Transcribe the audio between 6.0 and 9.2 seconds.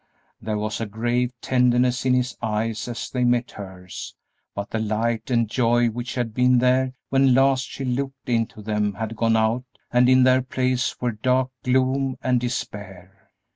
had been there when last she looked into them had